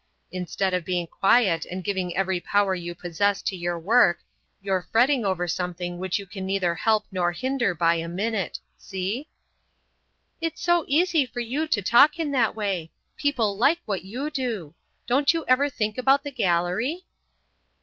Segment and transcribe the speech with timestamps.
[0.31, 4.23] Instead of being quiet and giving every power you possess to your work,
[4.59, 8.57] you're fretting over something which you can neither help no hinder by a minute.
[8.79, 9.27] See?"
[10.41, 12.89] "It's so easy for you to talk in that way.
[13.15, 14.73] People like what you do.
[15.05, 17.05] Don't you ever think about the gallery?"